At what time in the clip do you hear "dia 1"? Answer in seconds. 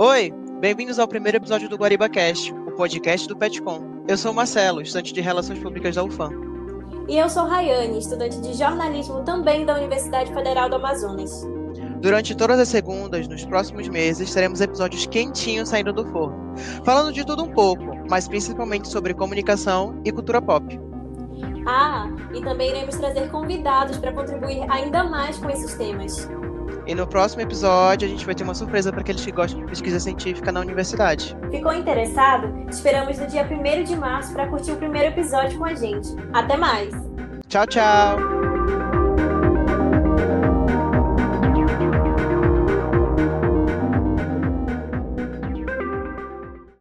33.26-33.84